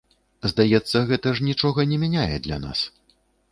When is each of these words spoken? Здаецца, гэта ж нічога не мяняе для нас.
Здаецца, 0.51 0.97
гэта 1.11 1.27
ж 1.41 1.45
нічога 1.51 1.87
не 1.93 2.01
мяняе 2.07 2.35
для 2.49 2.61
нас. 2.67 2.79